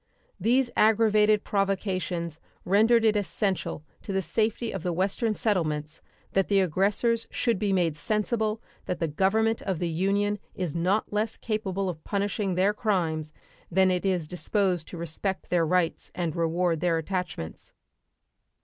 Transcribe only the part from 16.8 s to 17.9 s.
attachments.